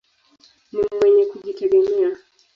[0.71, 2.11] Ni mwenye kujitegemea.